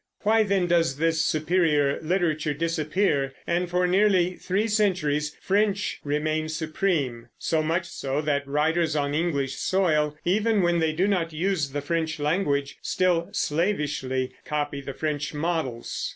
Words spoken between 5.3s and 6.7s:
French remain